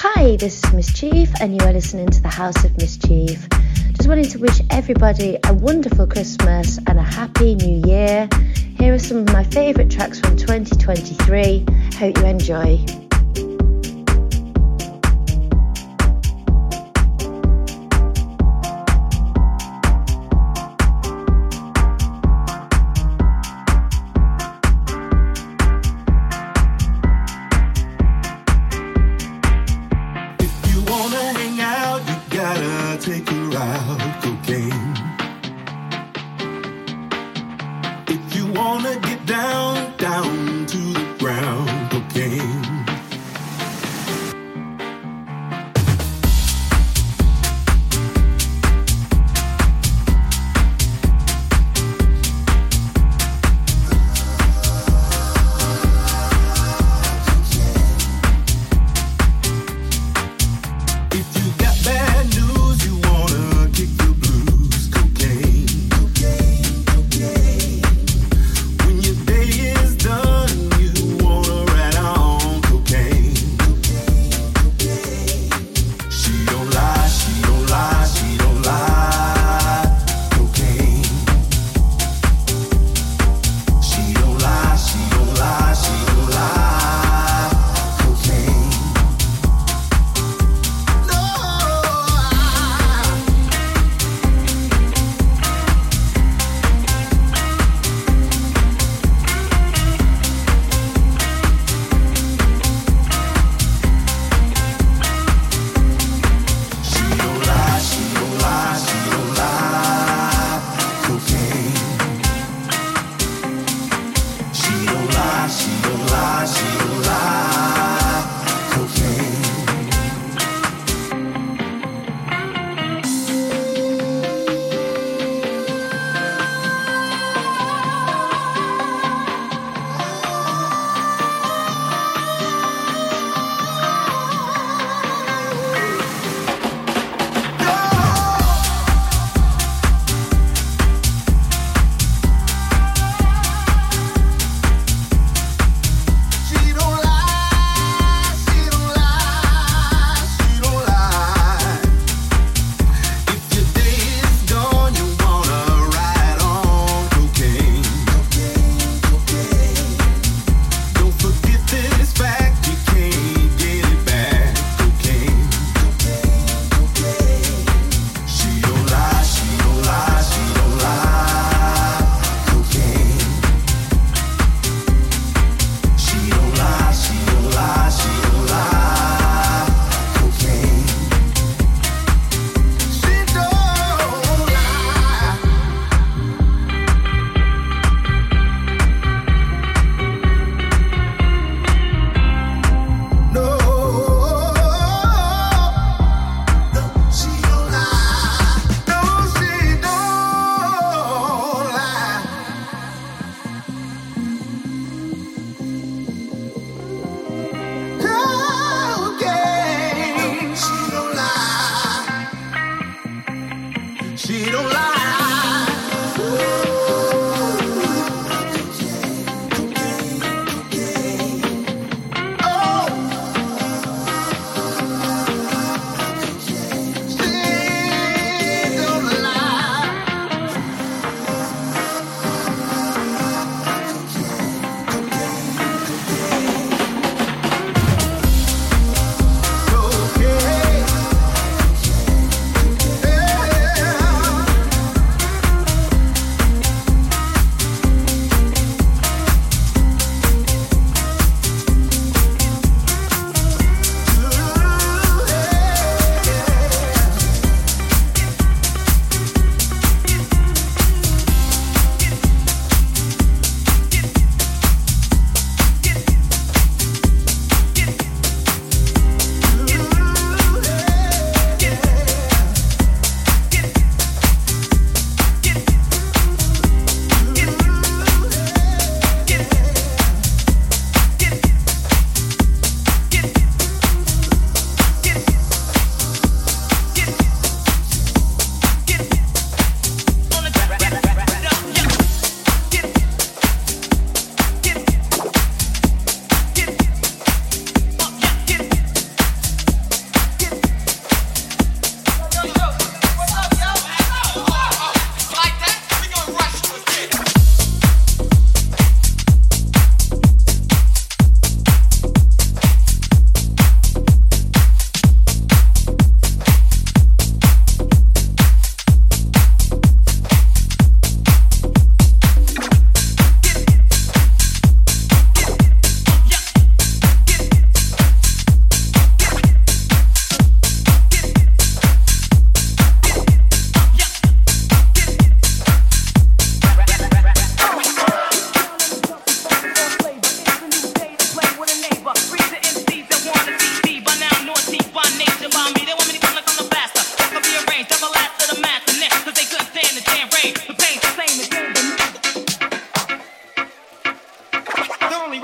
Hi, 0.00 0.36
this 0.36 0.62
is 0.62 0.72
Miss 0.72 0.92
Chief, 0.92 1.28
and 1.40 1.60
you 1.60 1.66
are 1.66 1.72
listening 1.72 2.06
to 2.06 2.22
the 2.22 2.28
House 2.28 2.64
of 2.64 2.70
Miss 2.78 2.96
Chief. 2.98 3.48
Just 3.94 4.08
wanted 4.08 4.30
to 4.30 4.38
wish 4.38 4.60
everybody 4.70 5.36
a 5.44 5.52
wonderful 5.52 6.06
Christmas 6.06 6.78
and 6.86 7.00
a 7.00 7.02
happy 7.02 7.56
new 7.56 7.84
year. 7.84 8.28
Here 8.78 8.94
are 8.94 8.98
some 9.00 9.16
of 9.16 9.32
my 9.32 9.42
favourite 9.42 9.90
tracks 9.90 10.20
from 10.20 10.36
2023. 10.36 11.66
Hope 11.96 12.16
you 12.16 12.26
enjoy. 12.26 13.07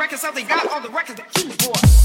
records, 0.05 0.23
how 0.23 0.31
they 0.33 0.43
got 0.43 0.71
all 0.71 0.83
the 0.83 0.91
records 0.91 1.19
that 1.19 1.43
you 1.43 1.49
bought. 1.67 2.04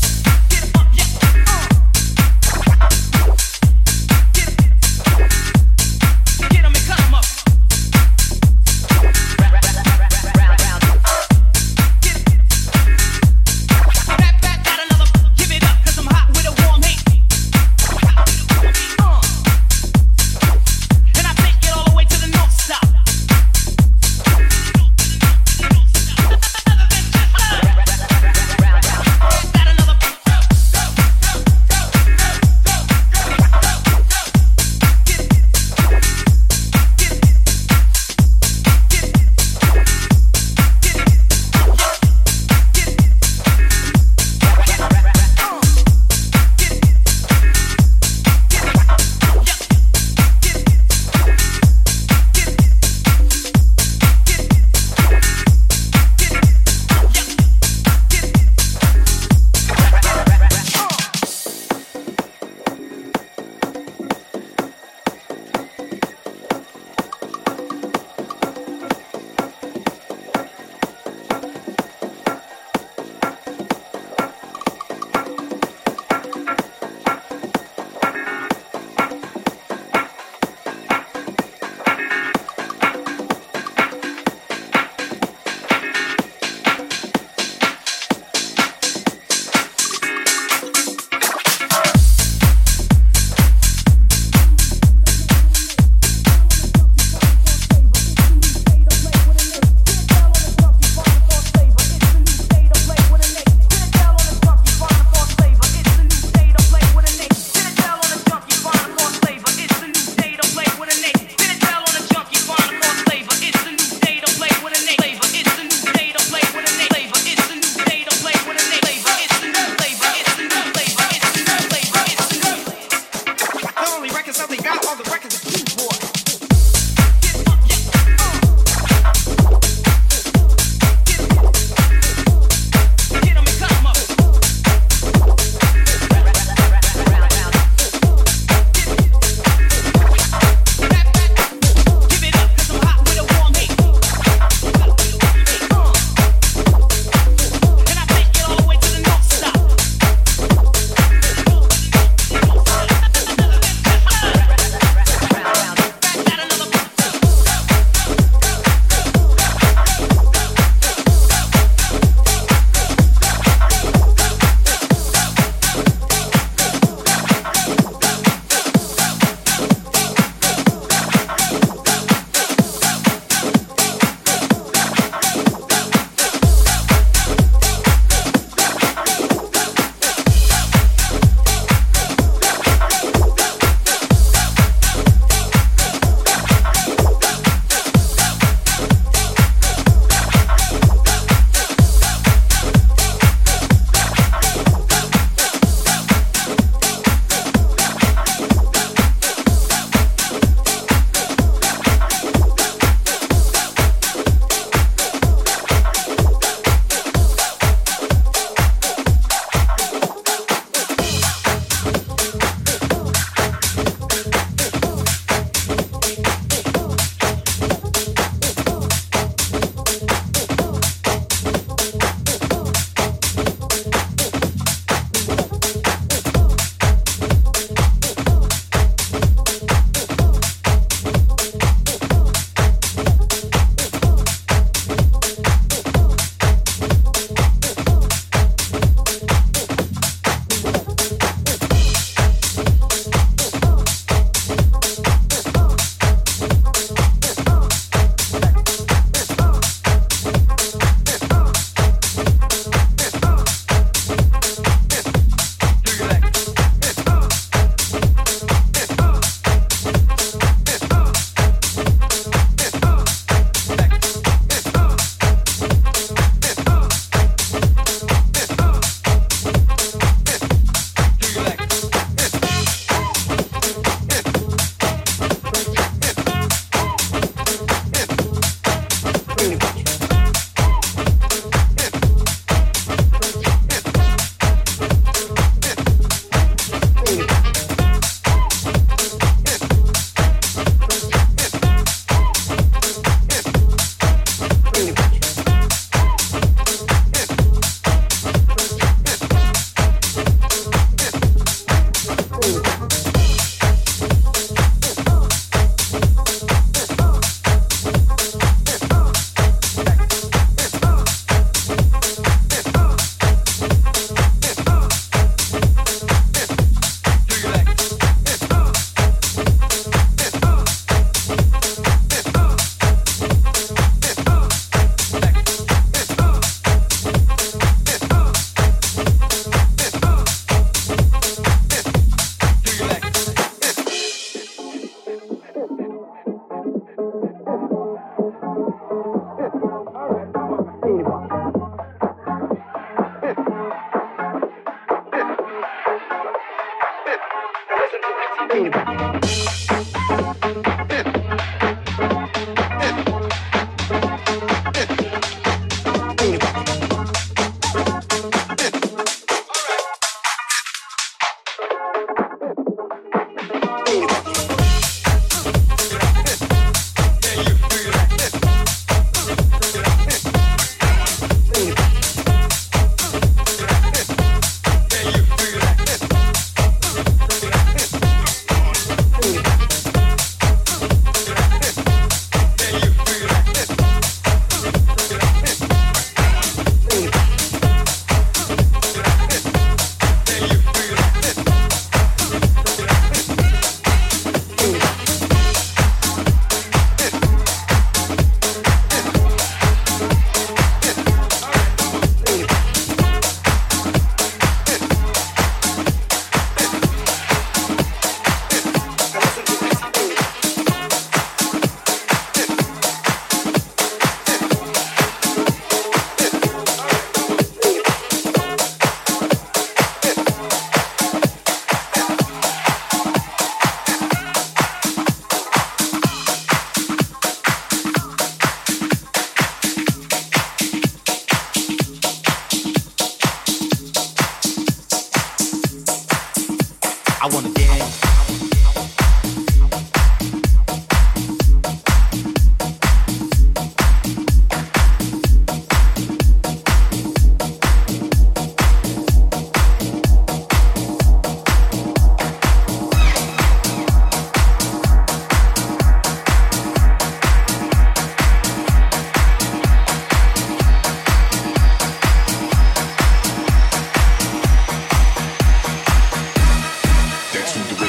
Jackson. 467.51 467.89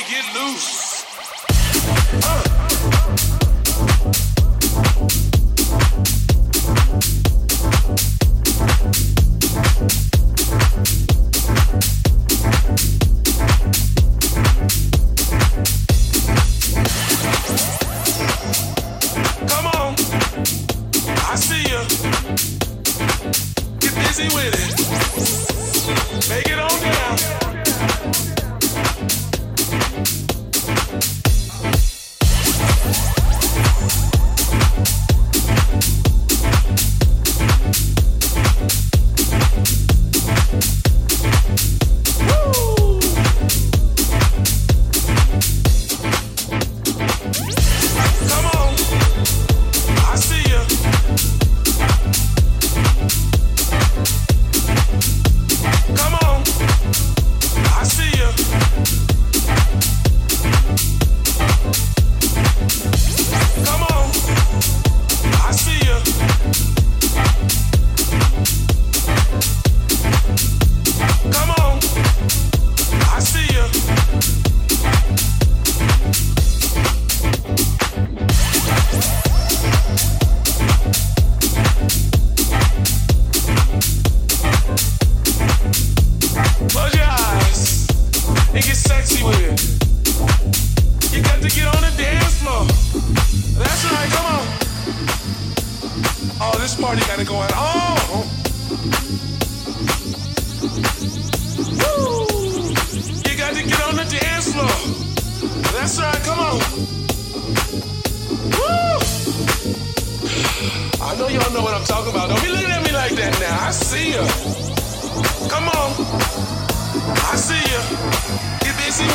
Get 0.00 0.24
loose. 0.34 0.91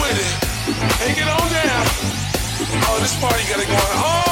with 0.02 0.19
it. 0.19 0.34
Take 1.00 1.17
it 1.17 1.28
on 1.28 1.47
down. 1.52 1.86
Oh, 2.88 3.00
this 3.00 3.15
party 3.19 3.43
got 3.50 3.60
it 3.60 3.67
going 3.67 3.97
on. 3.97 4.23
Oh. 4.23 4.26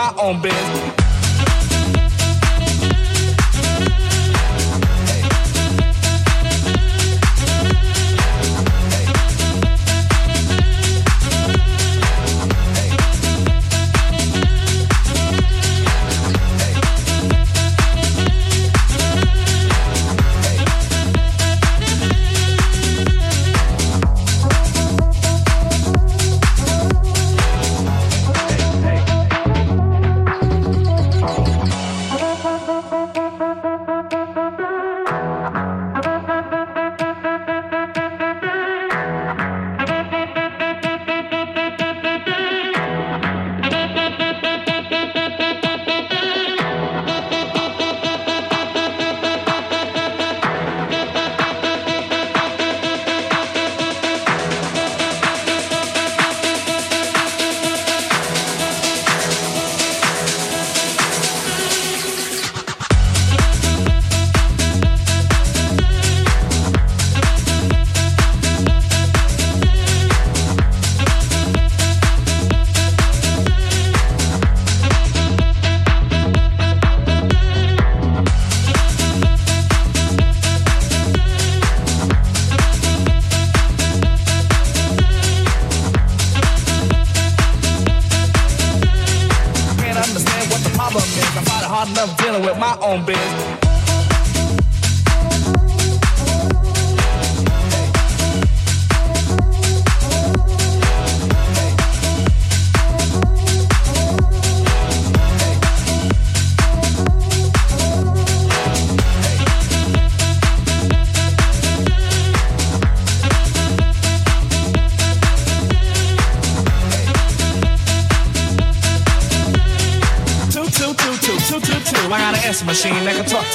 My 0.00 0.14
own 0.16 0.40
biz. 0.40 0.99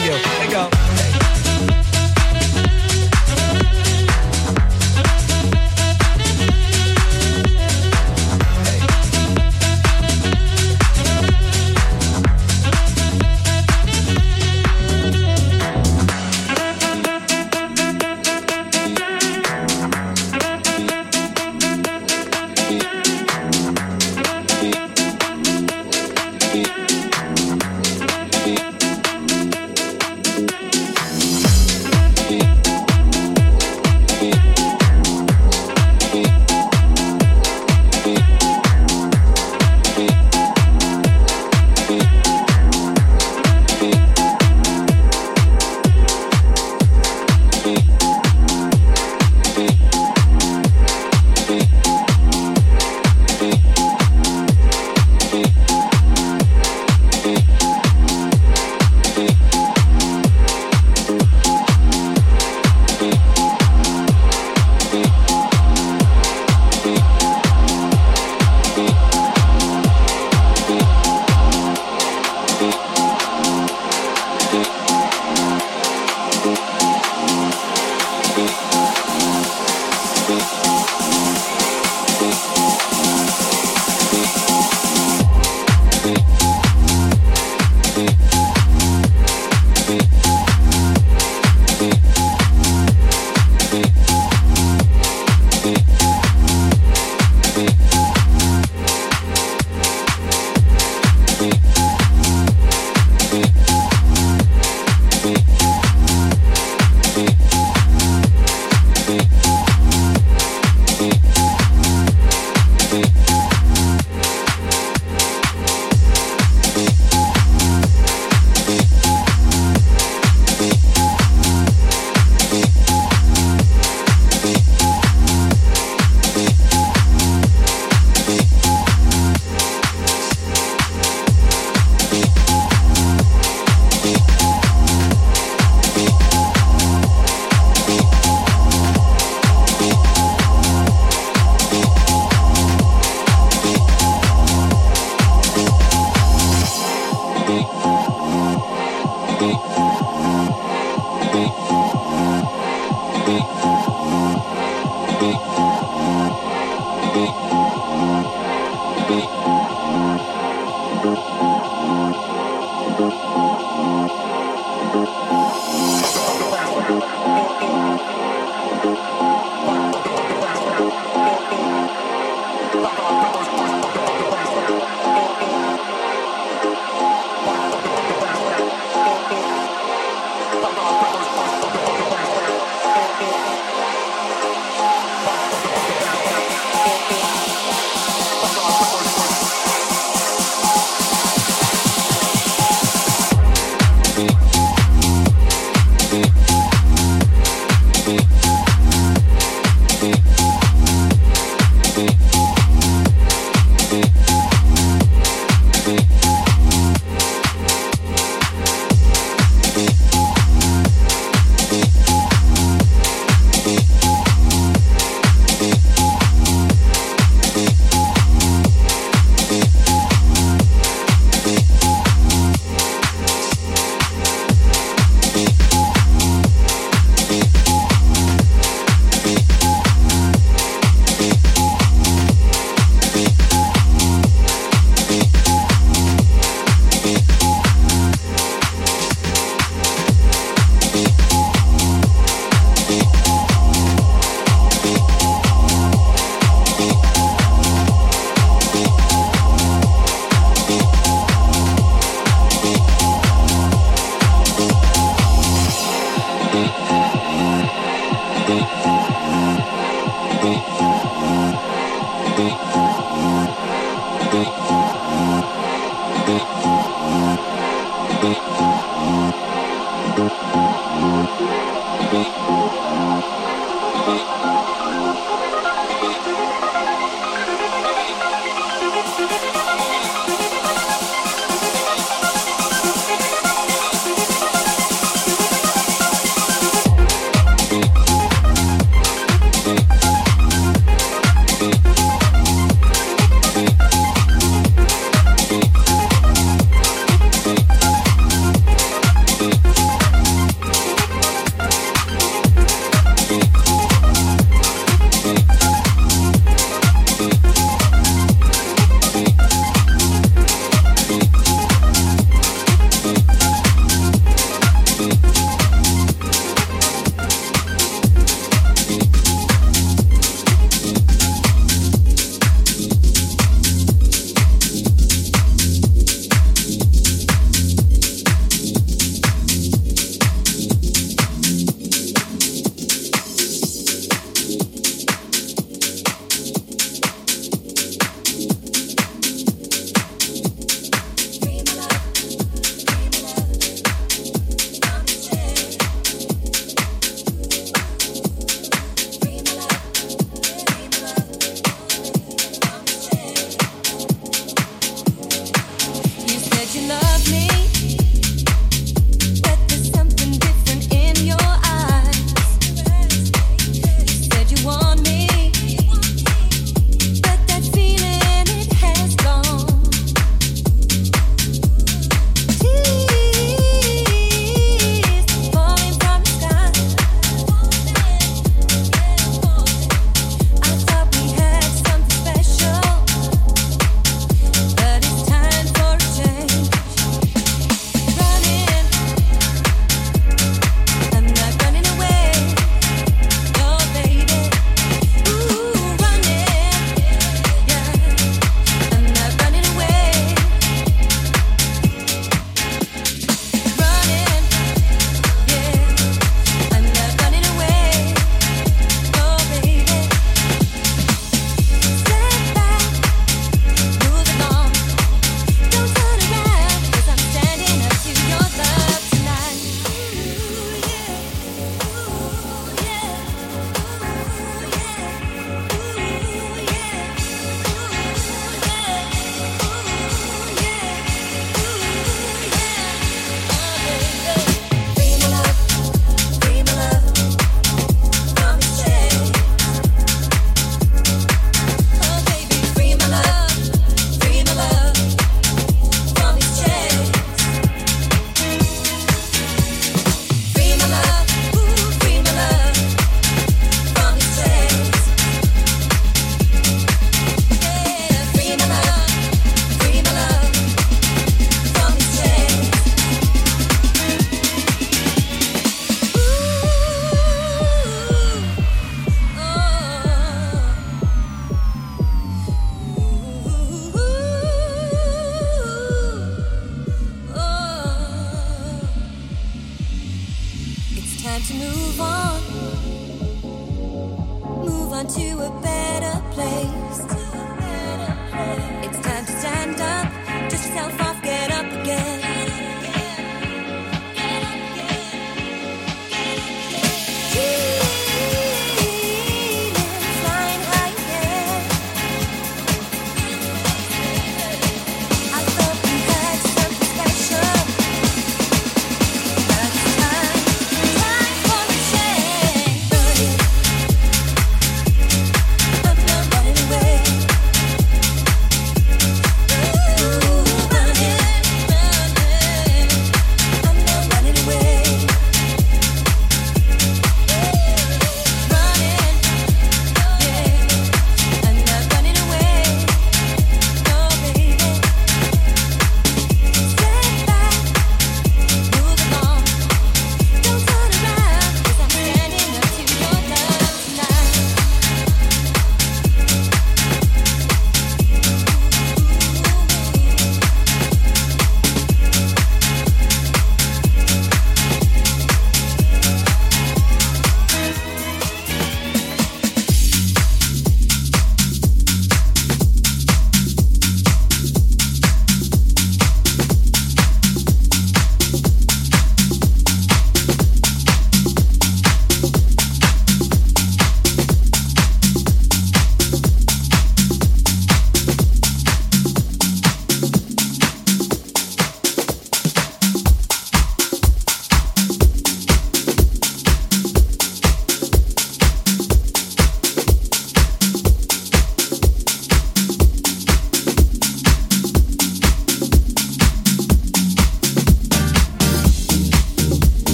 To 0.00 0.04
you. 0.04 0.27